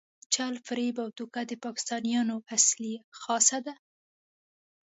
چل، 0.33 0.53
فریب 0.67 0.95
او 1.03 1.09
دوکه 1.17 1.41
د 1.49 1.51
پاکستانیانو 1.65 2.35
اصلي 2.55 2.93
خاصه 3.21 3.59
ده. 3.65 3.73